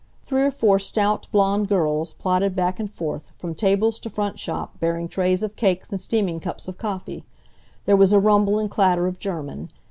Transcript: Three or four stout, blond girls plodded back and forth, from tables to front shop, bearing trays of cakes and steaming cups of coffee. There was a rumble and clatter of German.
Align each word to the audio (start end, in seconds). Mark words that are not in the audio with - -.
Three 0.23 0.41
or 0.41 0.49
four 0.49 0.79
stout, 0.79 1.27
blond 1.31 1.69
girls 1.69 2.13
plodded 2.13 2.55
back 2.55 2.79
and 2.79 2.91
forth, 2.91 3.31
from 3.37 3.53
tables 3.53 3.99
to 3.99 4.09
front 4.09 4.39
shop, 4.39 4.79
bearing 4.79 5.07
trays 5.07 5.43
of 5.43 5.55
cakes 5.55 5.91
and 5.91 6.01
steaming 6.01 6.39
cups 6.39 6.67
of 6.67 6.79
coffee. 6.79 7.23
There 7.85 7.95
was 7.95 8.11
a 8.11 8.17
rumble 8.19 8.57
and 8.57 8.67
clatter 8.67 9.05
of 9.05 9.19
German. 9.19 9.69